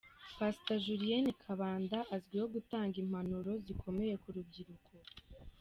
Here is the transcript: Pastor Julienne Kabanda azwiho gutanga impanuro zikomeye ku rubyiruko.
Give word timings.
Pastor 0.37 0.77
Julienne 0.85 1.31
Kabanda 1.43 1.97
azwiho 2.15 2.45
gutanga 2.55 2.95
impanuro 3.03 3.51
zikomeye 3.65 4.13
ku 4.21 4.27
rubyiruko. 4.35 4.91